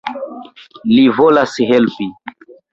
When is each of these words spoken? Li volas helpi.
Li 0.93 1.05
volas 1.19 1.55
helpi. 1.75 2.11